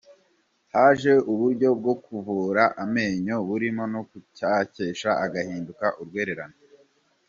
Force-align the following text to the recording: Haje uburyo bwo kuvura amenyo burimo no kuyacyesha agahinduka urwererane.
Haje 0.73 1.13
uburyo 1.31 1.69
bwo 1.79 1.93
kuvura 2.05 2.63
amenyo 2.83 3.35
burimo 3.47 3.83
no 3.93 4.01
kuyacyesha 4.09 5.09
agahinduka 5.25 5.85
urwererane. 6.01 6.57